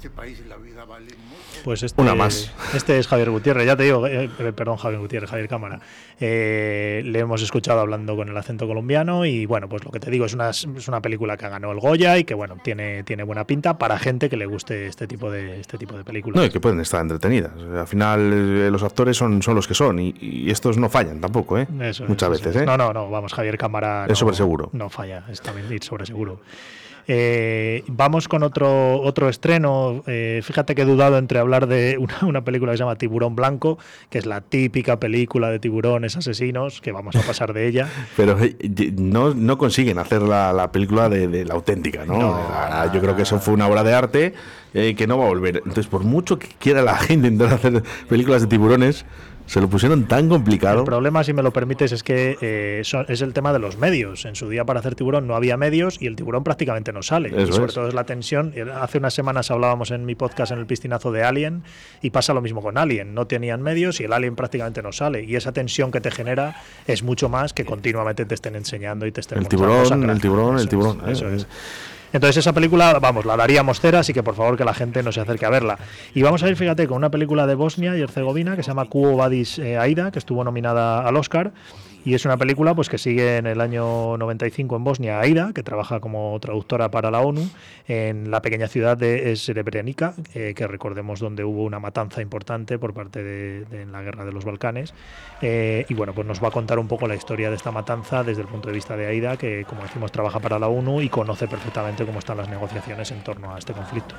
Este 0.07 0.15
país 0.15 0.41
la 0.47 0.57
vida 0.57 0.85
vale 0.85 1.05
mucho. 1.05 1.61
Pues 1.63 1.83
este, 1.83 2.01
Una 2.01 2.15
más. 2.15 2.51
Este 2.73 2.97
es 2.97 3.07
Javier 3.07 3.29
Gutiérrez, 3.29 3.65
ya 3.65 3.75
te 3.75 3.83
digo, 3.83 4.07
eh, 4.07 4.29
eh, 4.39 4.53
perdón, 4.53 4.77
Javier 4.77 4.99
Gutiérrez, 5.01 5.29
Javier 5.29 5.47
Cámara. 5.47 5.79
Eh, 6.19 7.01
le 7.05 7.19
hemos 7.19 7.41
escuchado 7.41 7.79
hablando 7.79 8.15
con 8.15 8.29
el 8.29 8.37
acento 8.37 8.67
colombiano 8.67 9.25
y 9.25 9.45
bueno, 9.45 9.67
pues 9.69 9.83
lo 9.85 9.91
que 9.91 9.99
te 9.99 10.09
digo 10.09 10.25
es 10.25 10.33
una, 10.33 10.49
es 10.49 10.65
una 10.87 11.01
película 11.01 11.37
que 11.37 11.47
ganó 11.49 11.71
el 11.71 11.79
Goya 11.79 12.17
y 12.17 12.23
que 12.23 12.33
bueno, 12.33 12.57
tiene, 12.63 13.03
tiene 13.03 13.23
buena 13.23 13.45
pinta 13.45 13.77
para 13.77 13.99
gente 13.99 14.29
que 14.29 14.37
le 14.37 14.45
guste 14.45 14.87
este 14.87 15.07
tipo 15.07 15.29
de, 15.29 15.59
este 15.59 15.77
tipo 15.77 15.97
de 15.97 16.03
películas. 16.03 16.37
No, 16.39 16.45
y 16.45 16.49
que 16.49 16.59
pueden 16.59 16.79
estar 16.79 17.01
entretenidas. 17.01 17.51
Al 17.75 17.87
final, 17.87 18.31
eh, 18.33 18.69
los 18.71 18.83
actores 18.83 19.17
son, 19.17 19.41
son 19.41 19.55
los 19.55 19.67
que 19.67 19.73
son 19.73 19.99
y, 19.99 20.15
y 20.19 20.49
estos 20.51 20.77
no 20.77 20.89
fallan 20.89 21.19
tampoco, 21.21 21.57
¿eh? 21.57 21.67
Eso 21.81 22.03
es, 22.03 22.09
Muchas 22.09 22.29
eso 22.31 22.39
veces, 22.39 22.55
es. 22.55 22.61
¿eh? 22.61 22.65
No, 22.65 22.77
no, 22.77 22.93
no, 22.93 23.09
vamos, 23.09 23.33
Javier 23.33 23.57
Cámara. 23.57 24.03
Es 24.05 24.09
no- 24.11 24.15
sobre 24.15 24.35
seguro. 24.35 24.69
No 24.73 24.89
falla, 24.89 25.23
es 25.29 25.41
también 25.41 25.71
ir 25.71 25.83
sobre 25.83 26.05
seguro. 26.05 26.39
Eh, 27.09 27.83
vamos 27.87 28.27
con 28.27 28.43
otro, 28.43 28.99
otro 29.01 29.29
estreno. 29.29 30.03
Eh, 30.07 30.41
fíjate 30.43 30.75
que 30.75 30.81
he 30.81 30.85
dudado 30.85 31.17
entre 31.17 31.39
hablar 31.39 31.67
de 31.67 31.97
una, 31.97 32.19
una 32.23 32.43
película 32.43 32.71
que 32.73 32.77
se 32.77 32.83
llama 32.83 32.97
Tiburón 32.97 33.35
Blanco, 33.35 33.77
que 34.09 34.17
es 34.17 34.25
la 34.25 34.41
típica 34.41 34.99
película 34.99 35.49
de 35.49 35.59
tiburones 35.59 36.17
asesinos, 36.17 36.81
que 36.81 36.91
vamos 36.91 37.15
a 37.15 37.21
pasar 37.21 37.53
de 37.53 37.67
ella. 37.67 37.87
Pero 38.17 38.37
eh, 38.41 38.55
no, 38.97 39.33
no 39.33 39.57
consiguen 39.57 39.99
hacer 39.99 40.21
la, 40.21 40.51
la 40.53 40.71
película 40.71 41.07
de, 41.09 41.27
de 41.27 41.45
la 41.45 41.53
auténtica, 41.53 42.05
¿no? 42.05 42.17
No. 42.19 42.31
La- 42.49 42.91
yo 42.93 42.99
creo 43.01 43.15
que 43.15 43.21
eso 43.23 43.39
fue 43.39 43.53
una 43.53 43.67
obra 43.67 43.83
de 43.83 43.93
arte 43.93 44.33
eh, 44.73 44.93
que 44.95 45.07
no 45.07 45.17
va 45.17 45.25
a 45.25 45.27
volver. 45.29 45.57
Entonces, 45.57 45.87
por 45.87 46.03
mucho 46.03 46.37
que 46.37 46.47
quiera 46.59 46.81
la 46.81 46.97
gente 46.97 47.27
intentar 47.27 47.53
hacer 47.57 47.83
películas 48.09 48.41
de 48.41 48.47
tiburones, 48.47 49.05
se 49.47 49.59
lo 49.59 49.67
pusieron 49.67 50.07
tan 50.07 50.29
complicado. 50.29 50.79
El 50.79 50.85
problema, 50.85 51.23
si 51.23 51.33
me 51.33 51.41
lo 51.41 51.51
permites, 51.51 51.91
es 51.91 52.03
que 52.03 52.37
eh, 52.41 52.81
son- 52.83 53.05
es 53.09 53.21
el 53.21 53.33
tema 53.33 53.51
de 53.53 53.59
los 53.59 53.77
medios. 53.77 54.25
En 54.25 54.35
su 54.35 54.47
día 54.49 54.63
para 54.65 54.81
hacer 54.81 54.93
tiburón 54.93 55.25
no 55.25 55.35
había 55.35 55.57
medios 55.57 55.99
y 55.99 56.05
el 56.05 56.15
tiburón 56.15 56.43
prácticamente 56.43 56.93
no 56.93 57.01
sale. 57.01 57.29
Eso 57.29 57.41
y 57.41 57.51
sobre 57.53 57.67
es. 57.67 57.73
todo 57.73 57.87
es 57.87 57.93
la 57.95 58.03
tensión. 58.03 58.51
Eh, 58.55 58.65
Hace 58.79 58.99
unas 58.99 59.13
semanas 59.15 59.49
hablábamos 59.49 59.89
en 59.91 60.05
mi 60.05 60.13
podcast 60.15 60.51
en 60.51 60.59
el 60.59 60.65
piscinazo 60.67 61.11
de 61.11 61.23
Alien 61.23 61.63
y 62.01 62.11
pasa 62.11 62.33
lo 62.33 62.41
mismo 62.41 62.61
con 62.61 62.77
Alien. 62.77 63.13
No 63.13 63.25
tenían 63.25 63.61
medios 63.63 63.99
y 63.99 64.03
el 64.03 64.13
Alien 64.13 64.35
prácticamente 64.35 64.83
no 64.83 64.91
sale. 64.91 65.23
Y 65.23 65.35
esa 65.35 65.51
tensión 65.53 65.91
que 65.91 66.01
te 66.01 66.11
genera 66.11 66.61
es 66.85 67.01
mucho 67.01 67.29
más 67.29 67.53
que 67.53 67.65
continuamente 67.65 68.25
te 68.25 68.35
estén 68.35 68.55
enseñando 68.55 69.05
y 69.07 69.11
te 69.11 69.21
estén 69.21 69.37
El 69.39 69.43
mostrando 69.45 69.67
tiburón, 69.95 70.09
el 70.09 70.19
tiburón, 70.21 70.53
el 70.55 70.59
Eso 70.61 70.69
tiburón, 70.69 71.01
es, 71.09 71.17
eso 71.17 71.29
eh, 71.29 71.35
es. 71.35 71.47
Entonces 72.13 72.37
esa 72.37 72.53
película, 72.53 72.99
vamos, 72.99 73.25
la 73.25 73.35
daríamos 73.35 73.79
cera, 73.79 73.99
así 73.99 74.13
que 74.13 74.23
por 74.23 74.35
favor 74.35 74.57
que 74.57 74.65
la 74.65 74.73
gente 74.73 75.03
no 75.03 75.11
se 75.11 75.21
acerque 75.21 75.45
a 75.45 75.49
verla. 75.49 75.77
Y 76.13 76.21
vamos 76.21 76.43
a 76.43 76.49
ir, 76.49 76.55
fíjate, 76.55 76.87
con 76.87 76.97
una 76.97 77.11
película 77.11 77.47
de 77.47 77.55
Bosnia 77.55 77.97
y 77.97 78.01
Herzegovina 78.01 78.55
que 78.55 78.63
se 78.63 78.69
llama 78.69 78.85
Cuo 78.85 79.15
Vadis 79.15 79.59
eh, 79.59 79.77
Aida, 79.77 80.11
que 80.11 80.19
estuvo 80.19 80.43
nominada 80.43 81.07
al 81.07 81.15
Oscar. 81.15 81.51
Y 82.07 82.13
es 82.13 82.23
una 82.23 82.37
película 82.37 82.73
pues 82.73 82.87
que 82.87 82.97
sigue 82.97 83.35
en 83.35 83.47
el 83.47 83.59
año 83.59 84.17
95 84.17 84.77
en 84.77 84.83
Bosnia 84.85 85.19
Aida, 85.19 85.51
que 85.53 85.61
trabaja 85.61 85.99
como 85.99 86.39
traductora 86.39 86.89
para 86.89 87.11
la 87.11 87.19
ONU, 87.19 87.49
en 87.85 88.31
la 88.31 88.41
pequeña 88.41 88.69
ciudad 88.69 88.95
de 88.95 89.35
Srebrenica, 89.35 90.13
eh, 90.33 90.53
que 90.55 90.67
recordemos 90.67 91.19
donde 91.19 91.43
hubo 91.43 91.65
una 91.65 91.81
matanza 91.81 92.21
importante 92.21 92.79
por 92.79 92.93
parte 92.93 93.21
de, 93.21 93.81
en 93.81 93.91
la 93.91 94.03
guerra 94.03 94.23
de 94.23 94.31
los 94.31 94.45
Balcanes. 94.45 94.93
Eh, 95.41 95.85
y 95.89 95.93
bueno, 95.95 96.13
pues 96.13 96.25
nos 96.25 96.41
va 96.41 96.47
a 96.47 96.51
contar 96.51 96.79
un 96.79 96.87
poco 96.87 97.09
la 97.09 97.15
historia 97.15 97.49
de 97.49 97.57
esta 97.57 97.71
matanza 97.71 98.23
desde 98.23 98.41
el 98.41 98.47
punto 98.47 98.69
de 98.69 98.75
vista 98.75 98.95
de 98.95 99.07
Aida, 99.07 99.35
que 99.35 99.65
como 99.65 99.81
decimos 99.81 100.09
trabaja 100.09 100.39
para 100.39 100.59
la 100.59 100.69
ONU 100.69 101.01
y 101.01 101.09
conoce 101.09 101.49
perfectamente 101.49 101.96
cómo 102.05 102.19
están 102.19 102.37
las 102.37 102.49
negociaciones 102.49 103.11
en 103.11 103.23
torno 103.23 103.53
a 103.53 103.57
este 103.57 103.73
conflicto. 103.73 104.15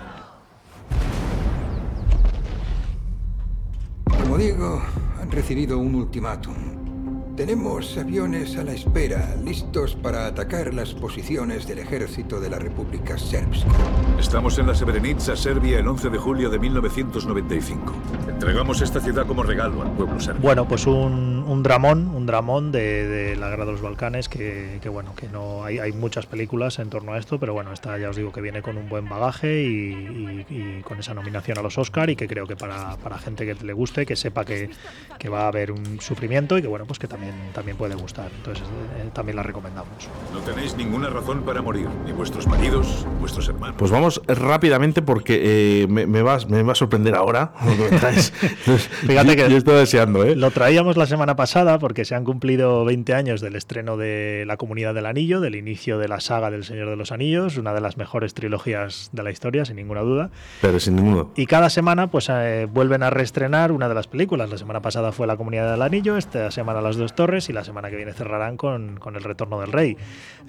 Como 4.05 4.37
digo, 4.37 4.83
han 5.21 5.31
recibido 5.31 5.79
un 5.79 5.95
ultimátum. 5.95 6.55
Tenemos 7.39 7.97
aviones 7.97 8.57
a 8.57 8.65
la 8.65 8.73
espera, 8.73 9.37
listos 9.45 9.95
para 9.95 10.27
atacar 10.27 10.75
las 10.75 10.93
posiciones 10.93 11.69
del 11.69 11.79
ejército 11.79 12.41
de 12.41 12.51
la 12.51 12.59
República 12.59 13.17
Serbska. 13.17 13.71
Estamos 14.19 14.59
en 14.59 14.67
la 14.67 14.75
Srebrenica, 14.75 15.37
Serbia, 15.37 15.79
el 15.79 15.87
11 15.87 16.11
de 16.11 16.19
julio 16.19 16.51
de 16.51 16.59
1995. 16.59 17.93
Entregamos 18.29 18.81
esta 18.81 18.99
ciudad 18.99 19.25
como 19.25 19.45
regalo 19.45 19.83
al 19.83 19.93
pueblo 19.93 20.19
serbio. 20.19 20.43
Bueno, 20.43 20.67
pues 20.67 20.85
un, 20.89 21.38
un 21.49 21.63
dramón, 21.63 22.09
un 22.15 22.27
dramón 22.27 22.71
de, 22.73 23.07
de 23.09 23.37
la 23.37 23.49
guerra 23.49 23.65
de 23.65 23.73
los 23.73 23.81
Balcanes, 23.83 24.29
que, 24.29 24.79
que 24.83 24.89
bueno, 24.89 25.15
que 25.17 25.29
no 25.29 25.65
hay, 25.65 25.79
hay 25.79 25.93
muchas 25.93 26.27
películas 26.27 26.79
en 26.79 26.91
torno 26.91 27.15
a 27.15 27.19
esto, 27.19 27.39
pero 27.41 27.53
bueno, 27.55 27.73
esta 27.73 27.99
ya 27.99 28.11
os 28.11 28.17
digo 28.17 28.33
que 28.33 28.41
viene 28.41 28.63
con 28.63 28.77
un 28.77 28.89
buen 28.89 29.09
bagaje 29.09 29.63
y, 29.63 29.67
y- 29.69 30.79
y 30.79 30.83
con 30.83 30.99
esa 31.01 31.15
nominación 31.15 31.59
a 31.59 31.63
los 31.63 31.77
Oscar 31.79 32.11
y 32.11 32.17
que 32.17 32.29
creo 32.29 32.47
que 32.47 32.57
para, 32.57 32.97
para 32.99 33.19
gente 33.19 33.45
que 33.47 33.55
le 33.65 33.73
guste, 33.73 34.07
que 34.07 34.15
sepa 34.17 34.45
que, 34.45 34.71
que 35.19 35.29
va 35.29 35.43
a 35.45 35.49
haber 35.49 35.73
un 35.73 36.01
sufrimiento 36.01 36.57
y 36.59 36.63
que 36.63 36.69
bueno, 36.69 36.85
pues 36.87 36.99
que 36.99 37.09
también, 37.09 37.35
también 37.55 37.77
puede 37.77 37.95
gustar. 37.95 38.31
Entonces 38.37 38.65
eh, 38.99 39.09
también 39.13 39.37
la 39.37 39.43
recomendamos. 39.43 40.09
No 40.33 40.41
tenéis 40.41 40.77
ninguna 40.77 41.09
razón 41.09 41.43
para 41.43 41.63
morir, 41.63 41.89
ni 42.07 42.13
vuestros 42.13 42.47
maridos, 42.47 43.07
ni 43.13 43.21
vuestros 43.21 43.49
hermanos. 43.49 43.77
Pues 43.79 43.91
vamos 43.91 44.21
rápidamente 44.27 45.03
porque 45.03 45.41
eh, 45.83 45.87
me, 45.89 46.07
me 46.07 46.23
vas, 46.23 46.49
me 46.49 46.63
va 46.63 46.73
a 46.73 46.77
sorprender 46.77 47.15
ahora. 47.15 47.53
que. 48.65 48.79
Fíjate 49.07 49.37
que 49.37 49.49
Yo 49.51 49.57
estoy 49.57 49.77
deseando, 49.77 50.25
¿eh? 50.25 50.37
Lo 50.37 50.51
traíamos 50.51 50.97
la 50.97 51.07
semana 51.07 51.37
pasada 51.39 51.79
porque 51.79 52.05
se 52.05 52.15
han 52.15 52.25
cumplido 52.25 52.85
20 52.85 53.15
años 53.15 53.41
del 53.41 53.57
estreno 53.57 53.97
de 53.97 54.45
La 54.47 54.57
Comunidad 54.59 54.93
del 54.93 55.07
Anillo, 55.07 55.41
del 55.41 55.55
inicio 55.55 55.97
de 55.99 56.09
la 56.09 56.21
saga 56.21 56.51
del 56.51 56.65
Señor 56.65 56.91
de 56.91 56.97
los 56.97 57.13
Anillos, 57.13 57.57
una 57.57 57.73
de 57.73 57.81
las 57.81 57.97
mejores 57.97 58.35
trilogías 58.35 59.09
de 59.13 59.23
la 59.23 59.31
historia, 59.31 59.65
sin 59.65 59.77
ninguna 59.77 60.01
duda. 60.03 60.31
Pero 60.61 60.81
sin 60.81 60.97
ninguno. 60.97 61.31
Y 61.37 61.47
cada 61.47 61.71
semana 61.71 62.09
pues 62.11 62.29
eh, 62.31 62.67
vuelven 62.71 63.03
a 63.03 63.11
reestrenar 63.11 63.73
una 63.73 63.89
de 63.89 63.95
las 63.95 64.09
películas. 64.09 64.51
La 64.51 64.59
semana 64.59 64.83
pasada 64.83 65.13
fue 65.13 65.27
La 65.27 65.37
Comunidad 65.37 65.71
del 65.71 65.81
Anillo, 65.83 66.17
esta 66.17 66.51
semana 66.51 66.81
Las 66.83 66.97
Dos 66.97 67.15
Torres 67.15 67.49
y 67.49 67.53
la 67.53 67.63
semana 67.65 67.89
que 67.89 67.97
viene 67.97 68.13
cerrarán 68.13 68.57
con, 68.57 68.97
con 68.99 69.15
El 69.17 69.23
Retorno 69.23 69.61
del 69.61 69.71
Rey. 69.73 69.97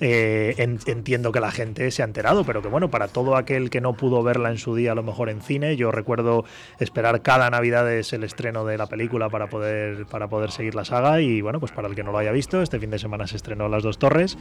Eh, 0.02 0.56
en- 0.58 0.80
entiendo 0.88 1.32
que 1.32 1.40
la 1.40 1.52
gente 1.52 1.92
se 1.92 2.02
ha 2.02 2.06
enterado, 2.06 2.44
pero 2.44 2.62
que 2.62 2.68
bueno, 2.68 2.90
para 2.90 3.08
todo 3.08 3.36
aquel 3.36 3.70
que 3.70 3.80
no 3.82 3.94
pudo 3.94 4.24
verla 4.24 4.50
en 4.50 4.58
su 4.58 4.74
día, 4.76 4.94
a 4.94 4.96
lo 4.96 5.04
mejor 5.04 5.30
en 5.30 5.42
cine, 5.42 5.76
yo 5.76 5.92
recuerdo 5.92 6.46
esperar 6.80 7.22
cada 7.22 7.50
Navidad 7.50 7.92
es 7.94 8.12
el 8.14 8.24
estreno 8.24 8.66
de 8.66 8.78
la 8.78 8.88
película 8.88 9.30
para 9.30 9.48
poder, 9.48 10.06
para 10.08 10.28
poder 10.28 10.52
seguir 10.52 10.74
la 10.80 10.86
saga 10.86 11.22
y 11.22 11.42
bueno, 11.42 11.60
pues 11.60 11.72
para 11.72 11.88
el 11.88 11.96
que 11.96 12.04
no 12.04 12.12
lo 12.12 12.18
haya 12.18 12.32
visto, 12.32 12.62
este 12.62 12.80
fin 12.80 12.90
de 12.90 13.00
semana 13.00 13.28
se 13.28 13.36
estrenó 13.36 13.68
Las 13.68 13.84
Dos 13.84 14.00
Torres 14.00 14.38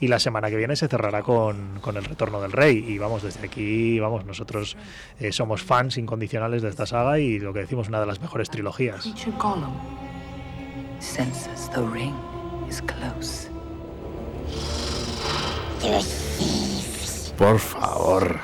y 0.00 0.08
la 0.08 0.18
semana 0.18 0.48
que 0.50 0.56
viene 0.56 0.74
se 0.74 0.88
cerrará 0.88 1.22
con, 1.22 1.78
con 1.80 1.96
El 1.96 2.04
Retorno 2.04 2.40
del 2.40 2.52
Rey 2.52 2.84
y 2.88 2.98
vamos, 2.98 3.22
desde 3.22 3.46
aquí, 3.46 4.00
vamos, 4.00 4.24
nosotros 4.24 4.76
eh, 5.20 5.32
somos 5.32 5.62
fans 5.62 5.98
incondicionales 5.98 6.62
de 6.62 6.70
esta 6.70 6.86
saga 6.86 7.18
y 7.18 7.38
lo 7.38 7.52
que 7.52 7.60
decimos, 7.60 7.88
una 7.88 8.00
de 8.00 8.06
las 8.06 8.20
mejores 8.20 8.48
trilogías. 8.48 9.06
Close. 12.80 13.50
Por 17.36 17.58
favor. 17.58 18.38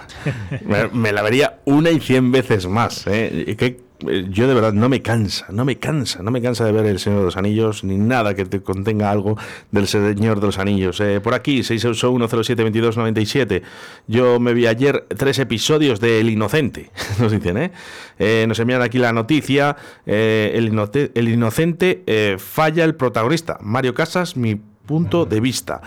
Me, 0.64 0.88
me 0.88 1.12
la 1.12 1.22
vería 1.22 1.60
una 1.64 1.90
y 1.90 2.00
cien 2.00 2.32
veces 2.32 2.66
más. 2.66 3.06
¿eh? 3.06 3.44
Eh, 3.46 3.80
yo 4.00 4.46
de 4.46 4.54
verdad 4.54 4.72
no 4.72 4.88
me 4.88 5.02
cansa, 5.02 5.46
no 5.50 5.64
me 5.64 5.76
cansa, 5.76 6.22
no 6.22 6.30
me 6.30 6.40
cansa 6.40 6.64
de 6.64 6.72
ver 6.72 6.86
El 6.86 7.00
Señor 7.00 7.20
de 7.20 7.24
los 7.26 7.36
Anillos 7.36 7.82
ni 7.82 7.96
nada 7.96 8.34
que 8.34 8.44
te 8.44 8.60
contenga 8.60 9.10
algo 9.10 9.36
del 9.72 9.88
Señor 9.88 10.40
de 10.40 10.46
los 10.46 10.58
Anillos. 10.58 11.00
Eh, 11.00 11.20
por 11.20 11.34
aquí, 11.34 11.60
681072297. 11.60 13.62
Yo 14.06 14.38
me 14.38 14.54
vi 14.54 14.66
ayer 14.66 15.06
tres 15.16 15.40
episodios 15.40 16.00
de 16.00 16.20
El 16.20 16.30
Inocente, 16.30 16.90
nos 17.18 17.32
dicen, 17.32 17.56
¿eh? 17.56 17.72
Eh, 18.18 18.44
nos 18.48 18.58
envían 18.60 18.82
aquí 18.82 18.98
la 18.98 19.12
noticia. 19.12 19.76
eh, 20.06 20.52
el, 20.54 21.28
Inocente 21.28 22.02
eh, 22.06 22.36
falla 22.38 22.84
el 22.84 22.94
protagonista. 22.94 23.58
Mario 23.60 23.94
Casas, 23.94 24.36
mi 24.36 24.54
punto 24.54 25.24
de 25.24 25.40
vista. 25.40 25.80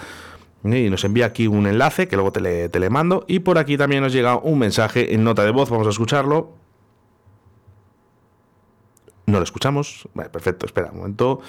Y 0.64 0.90
nos 0.90 1.04
envía 1.04 1.26
aquí 1.26 1.48
un 1.48 1.66
enlace 1.66 2.08
que 2.08 2.16
luego 2.16 2.32
te 2.32 2.80
le 2.80 2.90
mando. 2.90 3.26
Y 3.28 3.40
por 3.40 3.58
aquí 3.58 3.78
también 3.78 4.04
nos 4.04 4.14
llega 4.14 4.38
un 4.38 4.60
mensaje 4.60 5.16
en 5.16 5.24
nota 5.24 5.44
de 5.44 5.52
voz. 5.52 5.70
Vamos 5.70 5.88
a 5.88 5.90
escucharlo. 5.90 6.61
No 9.32 9.38
lo 9.38 9.46
escuchamos. 9.46 10.10
Vale, 10.14 10.30
perfecto, 10.30 10.66
espera 10.66 10.90
un 10.92 10.98
momento. 10.98 11.40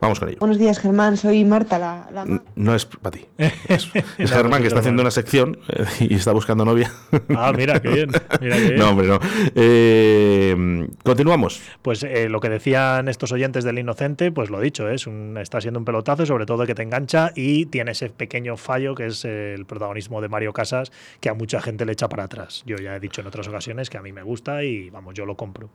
Vamos 0.00 0.18
con 0.18 0.28
ello. 0.28 0.38
Buenos 0.40 0.58
días, 0.58 0.80
Germán. 0.80 1.16
Soy 1.16 1.44
Marta, 1.44 1.78
la, 1.78 2.40
No 2.56 2.74
es 2.74 2.86
para 2.86 3.16
ti. 3.16 3.26
Es, 3.68 3.88
es 4.18 4.32
Germán 4.32 4.62
que 4.62 4.66
está 4.66 4.80
haciendo 4.80 5.02
una 5.02 5.12
sección 5.12 5.58
eh, 5.68 5.84
y 6.00 6.14
está 6.14 6.32
buscando 6.32 6.64
novia. 6.64 6.92
Ah, 7.36 7.52
mira, 7.56 7.80
qué 7.80 7.88
bien. 7.88 8.10
Mira 8.40 8.56
qué 8.56 8.64
bien. 8.64 8.76
No, 8.78 8.90
hombre, 8.90 9.06
no. 9.06 9.20
Eh, 9.54 10.88
continuamos. 11.04 11.60
Pues 11.82 12.02
eh, 12.02 12.28
lo 12.28 12.40
que 12.40 12.48
decían 12.48 13.08
estos 13.08 13.30
oyentes 13.30 13.62
del 13.62 13.78
Inocente, 13.78 14.32
pues 14.32 14.50
lo 14.50 14.58
dicho, 14.60 14.88
es 14.88 15.06
un, 15.06 15.38
está 15.38 15.60
siendo 15.60 15.78
un 15.78 15.84
pelotazo, 15.84 16.26
sobre 16.26 16.46
todo 16.46 16.66
que 16.66 16.74
te 16.74 16.82
engancha 16.82 17.30
y 17.36 17.66
tiene 17.66 17.92
ese 17.92 18.10
pequeño 18.10 18.56
fallo 18.56 18.96
que 18.96 19.06
es 19.06 19.24
el 19.24 19.66
protagonismo 19.66 20.20
de 20.20 20.28
Mario 20.28 20.52
Casas, 20.52 20.90
que 21.20 21.28
a 21.28 21.34
mucha 21.34 21.60
gente 21.60 21.86
le 21.86 21.92
echa 21.92 22.08
para 22.08 22.24
atrás. 22.24 22.64
Yo 22.66 22.76
ya 22.76 22.96
he 22.96 23.00
dicho 23.00 23.20
en 23.20 23.28
otras 23.28 23.46
ocasiones 23.46 23.88
que 23.88 23.98
a 23.98 24.02
mí 24.02 24.10
me 24.10 24.24
gusta 24.24 24.64
y 24.64 24.90
vamos, 24.90 25.14
yo 25.14 25.26
lo 25.26 25.36
compro. 25.36 25.70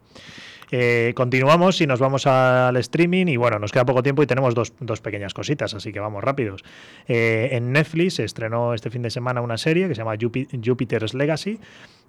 Eh, 0.71 1.13
continuamos 1.15 1.44
y 1.81 1.87
nos 1.87 1.99
vamos 1.99 2.27
al 2.27 2.75
streaming 2.77 3.27
y 3.27 3.37
bueno, 3.37 3.59
nos 3.59 3.71
queda 3.71 3.85
poco 3.85 4.03
tiempo 4.03 4.21
y 4.23 4.27
tenemos 4.27 4.55
dos, 4.55 4.73
dos 4.79 5.01
pequeñas 5.01 5.33
cositas, 5.33 5.73
así 5.73 5.91
que 5.93 5.99
vamos 5.99 6.23
rápidos. 6.23 6.63
Eh, 7.07 7.49
en 7.51 7.71
Netflix 7.71 8.15
se 8.15 8.23
estrenó 8.23 8.73
este 8.73 8.89
fin 8.89 9.01
de 9.01 9.09
semana 9.09 9.41
una 9.41 9.57
serie 9.57 9.87
que 9.87 9.95
se 9.95 9.99
llama 10.01 10.15
Jupi- 10.15 10.47
Jupiter's 10.63 11.13
Legacy. 11.13 11.59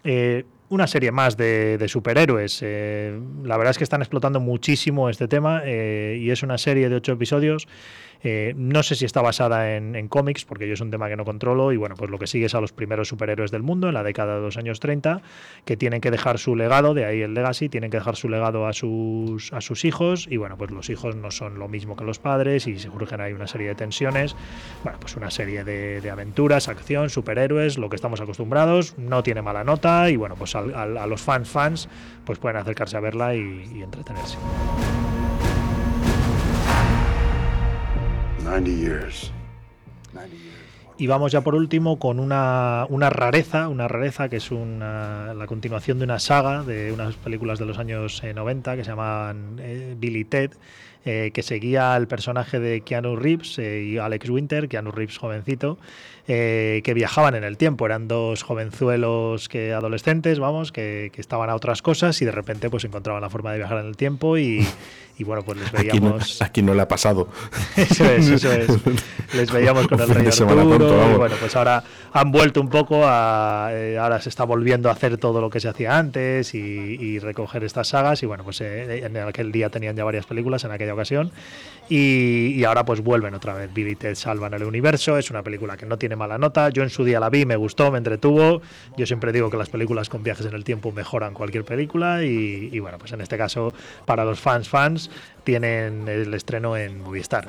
Eh, 0.05 0.45
una 0.69 0.87
serie 0.87 1.13
más 1.13 1.37
de, 1.37 1.85
superhéroes. 1.89 2.61
Eh, 2.63 3.19
la 3.45 3.57
verdad 3.57 3.71
es 3.71 3.79
que 3.79 3.85
están 3.85 4.03
explotando 4.03 4.41
muchísimo 4.41 5.09
este 5.09 5.29
tema 5.29 5.63
eh, 5.65 6.19
y 6.21 6.31
es 6.31 6.43
una 6.43 6.59
serie 6.59 6.89
de 6.89 6.97
ocho 6.97 7.13
episodios. 7.13 7.69
Eh, 8.23 8.55
no 8.57 8.83
sé 8.83 8.97
si 8.97 9.05
está 9.05 9.21
basada 9.21 9.77
en, 9.77 10.09
cómics, 10.09 10.45
porque 10.45 10.67
yo 10.67 10.75
es 10.75 10.81
un 10.81 10.91
tema 10.91 11.09
que 11.09 11.17
no 11.17 11.25
controlo. 11.25 11.71
Y 11.73 11.77
bueno, 11.77 11.95
pues 11.97 12.11
lo 12.11 12.19
que 12.19 12.27
sigue 12.27 12.47
es 12.47 12.55
a 12.55 12.61
los 12.61 12.73
primeros 12.73 13.09
superhéroes 13.09 13.51
del 13.51 13.63
mundo 13.63 13.89
en 13.89 13.95
la 13.95 14.03
década 14.03 14.37
de 14.37 14.41
los 14.41 14.57
años 14.57 14.81
30, 14.81 15.21
que 15.65 15.77
tienen 15.77 16.01
que 16.01 16.11
dejar 16.11 16.39
su 16.39 16.57
legado, 16.57 16.95
de 16.95 17.05
ahí 17.05 17.21
el 17.21 17.35
legacy, 17.35 17.69
tienen 17.69 17.91
que 17.91 17.99
dejar 17.99 18.17
su 18.17 18.29
legado 18.29 18.67
a 18.67 18.73
sus, 18.73 19.53
a 19.53 19.61
sus 19.61 19.85
hijos. 19.85 20.27
Y 20.29 20.39
bueno, 20.39 20.57
pues 20.57 20.71
los 20.73 20.91
hijos 20.91 21.15
no 21.15 21.31
son 21.31 21.59
lo 21.59 21.69
mismo 21.69 21.95
que 21.95 22.05
los 22.05 22.19
padres 22.19 22.67
y 22.67 22.79
se 22.79 22.89
surgen 22.89 23.21
ahí 23.21 23.33
una 23.33 23.47
serie 23.47 23.69
de 23.69 23.75
tensiones. 23.77 24.35
Bueno, 24.83 24.99
pues 24.99 25.15
una 25.17 25.31
serie 25.31 25.63
de 25.63 26.11
aventuras, 26.11 26.69
acción, 26.69 27.11
superhéroes, 27.11 27.79
lo 27.79 27.91
que 27.91 27.97
estamos 27.97 28.21
acostumbrados. 28.21 28.99
No 28.99 29.23
tiene 29.23 29.43
mala 29.43 29.63
nota 29.63 29.86
y 30.11 30.17
bueno, 30.17 30.35
pues 30.37 30.55
al- 30.55 30.75
al- 30.75 30.97
a 30.99 31.07
los 31.07 31.21
fans 31.23 31.49
fans 31.49 31.89
pues 32.25 32.39
pueden 32.39 32.57
acercarse 32.59 32.97
a 32.97 33.01
verla 33.01 33.35
y, 33.35 33.71
y 33.75 33.83
entretenerse. 33.83 34.37
90 38.45 38.71
years. 38.71 39.33
Y 40.99 41.07
vamos 41.09 41.31
ya 41.33 41.43
por 41.43 41.55
último 41.55 41.99
con 41.99 42.19
una, 42.19 42.87
una 42.89 43.11
rareza, 43.11 43.69
una 43.69 43.87
rareza 43.87 44.29
que 44.31 44.37
es 44.37 44.51
una- 44.51 45.35
la 45.35 45.47
continuación 45.47 45.99
de 45.99 46.05
una 46.05 46.19
saga 46.19 46.63
de 46.63 46.91
unas 46.91 47.17
películas 47.17 47.59
de 47.59 47.67
los 47.67 47.79
años 47.79 48.23
eh, 48.25 48.33
90 48.33 48.77
que 48.77 48.85
se 48.85 48.91
llamaban 48.91 49.57
eh, 49.61 49.95
Billy 49.99 50.25
Ted, 50.25 50.53
eh, 51.09 51.31
que 51.33 51.45
seguía 51.45 51.95
al 51.95 52.09
personaje 52.09 52.59
de 52.59 52.81
Keanu 52.81 53.15
Reeves 53.15 53.61
eh, 53.61 53.85
y 53.85 53.99
Alex 53.99 54.29
Winter, 54.29 54.69
Keanu 54.69 54.91
Reeves 54.91 55.19
jovencito, 55.19 55.79
eh, 56.27 56.81
que 56.83 56.95
viajaban 56.95 57.37
en 57.37 57.45
el 57.45 57.57
tiempo. 57.57 57.87
Eran 57.87 58.09
dos 58.09 58.43
jovenzuelos 58.43 59.49
que 59.49 59.73
adolescentes, 59.73 60.41
vamos, 60.41 60.73
que, 60.73 61.13
que 61.15 61.21
estaban 61.21 61.49
a 61.49 61.55
otras 61.55 61.81
cosas 61.81 62.21
y 62.23 62.25
de 62.25 62.33
repente 62.33 62.69
pues 62.71 62.85
encontraban 62.85 63.23
la 63.23 63.31
forma 63.31 63.53
de 63.53 63.59
viajar 63.59 63.79
en 63.79 63.87
el 63.87 63.97
tiempo 63.97 64.37
y, 64.37 64.67
y 65.19 65.25
bueno, 65.25 65.43
pues 65.43 65.59
les 65.59 65.69
Aquí 65.69 66.01
no, 66.01 66.11
veíamos... 66.11 66.43
aquí 66.43 66.63
no 66.63 66.75
le 66.75 66.83
ha 66.83 66.89
pasado. 66.89 67.29
Eso 67.77 68.05
es, 68.05 68.29
eso 68.29 68.53
es. 68.53 68.69
Les 69.35 69.51
veíamos 69.51 69.87
con 69.87 70.01
el 70.01 70.09
Rey 70.15 70.27
Arturo. 70.27 70.55
tonto, 70.57 71.11
y 71.11 71.15
bueno, 71.15 71.37
pues 71.39 71.55
ahora 71.57 71.85
han 72.13 72.33
vuelto 72.33 72.61
un 72.61 72.69
poco 72.69 73.03
a. 73.05 73.69
ahora 73.99 74.21
se 74.21 74.29
está 74.29 74.45
volviendo 74.45 74.89
a 74.89 74.93
hacer 74.93 75.19
todo 75.19 75.41
lo 75.41 75.51
que 75.51 75.61
se 75.61 75.69
hacía 75.69 75.97
antes 75.97 76.55
y, 76.55 76.59
y 76.59 77.19
recoger 77.19 77.65
estas 77.65 77.89
sagas. 77.89 78.23
Y 78.23 78.27
bueno, 78.27 78.45
pues 78.45 78.61
en 78.61 79.17
aquel 79.17 79.53
día 79.53 79.71
tenían 79.71 79.97
ya 79.97 80.05
varias 80.05 80.27
películas 80.27 80.65
en 80.65 80.73
aquella 80.73 80.96
ocasión. 80.97 81.31
Y, 81.89 82.55
y 82.57 82.65
ahora 82.65 82.85
pues 82.85 83.01
vuelven 83.01 83.35
otra 83.35 83.55
vez. 83.55 83.73
Billy 83.73 83.93
y 83.93 83.95
Ted 83.95 84.17
salvan 84.17 84.53
el 84.55 84.65
universo. 84.65 85.19
Es 85.19 85.31
una 85.31 85.45
película 85.45 85.77
que 85.77 85.87
no 85.87 85.99
tiene 85.99 86.17
mala 86.17 86.37
nota. 86.37 86.69
Yo 86.71 86.83
en 86.83 86.91
su 86.91 87.05
día 87.05 87.21
la 87.21 87.31
vi, 87.31 87.47
me 87.47 87.55
gustó, 87.55 87.93
me 87.93 87.99
entretuvo. 87.99 88.61
Yo 88.97 89.07
siempre 89.07 89.31
digo 89.31 89.51
que 89.51 89.57
las 89.57 89.69
películas 89.69 90.09
con 90.09 90.25
viajes 90.25 90.47
en 90.47 90.55
el 90.55 90.65
tiempo 90.65 90.91
mejoran 90.91 91.33
cualquier 91.33 91.65
película. 91.65 92.25
Y, 92.25 92.71
y 92.73 92.79
bueno, 92.81 92.99
pues 92.99 93.13
en 93.13 93.21
este 93.21 93.39
caso, 93.39 93.73
para 94.05 94.25
los 94.25 94.41
fans, 94.41 94.69
fans, 94.69 95.11
tienen 95.45 96.09
el 96.09 96.35
estreno 96.35 96.77
en 96.77 97.01
Movistar. 97.01 97.49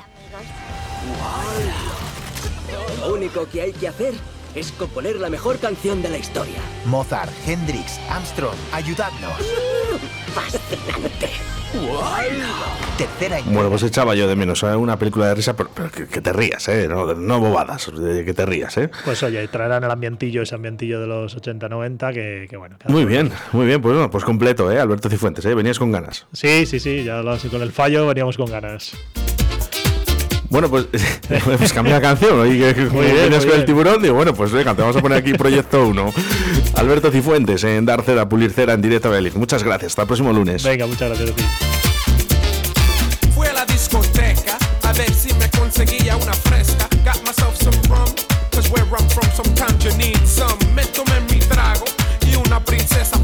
Lo 3.00 3.14
único 3.14 3.48
que 3.48 3.62
hay 3.62 3.72
que 3.72 3.88
hacer 3.88 4.14
es 4.54 4.72
componer 4.72 5.16
la 5.16 5.30
mejor 5.30 5.58
canción 5.58 6.00
de 6.00 6.10
la 6.10 6.18
historia. 6.18 6.60
Mozart, 6.86 7.32
Hendrix, 7.46 7.98
Armstrong, 8.08 8.56
ayudadnos. 8.72 9.32
¡Fascinante! 10.38 11.30
Tercera 12.96 13.38
Bueno, 13.46 13.68
pues 13.68 13.82
echaba 13.82 14.14
yo 14.14 14.26
de 14.28 14.36
menos 14.36 14.62
¿eh? 14.62 14.74
una 14.74 14.98
película 14.98 15.26
de 15.26 15.34
risa, 15.34 15.54
pero, 15.56 15.70
pero 15.74 15.90
que, 15.90 16.06
que 16.06 16.20
te 16.20 16.32
rías, 16.32 16.66
¿eh? 16.68 16.88
No, 16.88 17.12
no 17.14 17.40
bobadas, 17.40 17.90
que 18.24 18.34
te 18.34 18.46
rías, 18.46 18.76
¿eh? 18.78 18.90
Pues 19.04 19.22
oye, 19.22 19.46
traerán 19.48 19.84
el 19.84 19.90
ambientillo, 19.90 20.42
ese 20.42 20.54
ambientillo 20.54 21.00
de 21.00 21.06
los 21.06 21.36
80-90, 21.36 22.12
que, 22.14 22.46
que 22.48 22.56
bueno. 22.56 22.76
Muy 22.86 23.04
bien, 23.04 23.30
muy 23.52 23.66
bien, 23.66 23.82
pues 23.82 23.94
bueno, 23.94 24.10
pues 24.10 24.24
completo, 24.24 24.70
¿eh? 24.72 24.78
Alberto 24.80 25.10
Cifuentes, 25.10 25.44
¿eh? 25.44 25.54
Venías 25.54 25.78
con 25.78 25.92
ganas. 25.92 26.26
Sí, 26.32 26.66
sí, 26.66 26.80
sí, 26.80 27.04
ya 27.04 27.22
lo, 27.22 27.36
con 27.50 27.62
el 27.62 27.72
fallo 27.72 28.06
veníamos 28.06 28.36
con 28.36 28.50
ganas. 28.50 28.96
Bueno, 30.50 30.70
pues, 30.70 30.86
pues 31.28 31.46
hemos 31.46 31.72
cambiado 31.72 32.00
canción. 32.00 32.46
Y 32.46 32.58
que, 32.58 32.72
vienes 32.72 33.44
con 33.44 33.54
el 33.54 33.64
tiburón, 33.64 34.02
digo, 34.02 34.14
bueno, 34.14 34.34
pues 34.34 34.50
venga, 34.50 34.74
te 34.74 34.82
vamos 34.82 34.96
a 34.96 35.00
poner 35.00 35.18
aquí 35.18 35.34
Proyecto 35.34 35.86
1. 35.86 36.12
Alberto 36.74 37.10
Cifuentes 37.10 37.64
en 37.64 37.84
Darcera, 37.84 38.28
Pulircera 38.28 38.72
en 38.72 38.82
directo 38.82 39.08
a 39.08 39.12
Beliz. 39.12 39.34
Muchas 39.34 39.62
gracias, 39.62 39.92
hasta 39.92 40.02
el 40.02 40.08
próximo 40.08 40.32
lunes. 40.32 40.62
Venga, 40.64 40.86
muchas 40.86 41.08
gracias 41.08 41.30
a 41.30 41.34
ti. 41.34 41.44
Fue 43.34 43.48
a 43.48 43.52
la 43.52 43.66
discoteca 43.66 44.58
a 44.82 44.92
ver 44.92 45.12
si 45.12 45.32
me 45.34 45.50
conseguía 45.50 46.16
una 46.16 46.32
fresca. 46.32 46.88
Got 47.04 47.22
myself 47.26 47.54
some 47.56 47.76
rum, 47.88 48.12
cause 48.50 48.70
where 48.70 48.84
I'm 48.84 49.08
from 49.08 49.30
sometimes 49.34 49.84
you 49.84 49.92
need 49.96 50.24
some. 50.26 50.56
Me 50.74 50.84
tomé 50.86 51.20
mi 51.30 51.38
trago 51.40 51.84
y 52.26 52.36
una 52.36 52.60
princesa 52.64 53.17